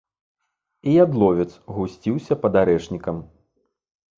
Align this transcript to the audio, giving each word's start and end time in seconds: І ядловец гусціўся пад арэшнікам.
І 0.91 0.95
ядловец 1.03 1.47
гусціўся 1.75 2.33
пад 2.47 2.53
арэшнікам. 2.63 3.17